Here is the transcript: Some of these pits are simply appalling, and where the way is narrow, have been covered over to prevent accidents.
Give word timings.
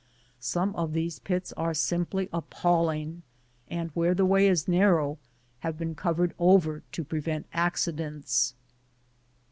Some 0.39 0.75
of 0.75 0.93
these 0.93 1.19
pits 1.19 1.53
are 1.53 1.75
simply 1.75 2.27
appalling, 2.33 3.21
and 3.69 3.91
where 3.93 4.15
the 4.15 4.25
way 4.25 4.47
is 4.47 4.67
narrow, 4.67 5.19
have 5.59 5.77
been 5.77 5.93
covered 5.93 6.33
over 6.39 6.81
to 6.93 7.03
prevent 7.03 7.45
accidents. 7.53 8.55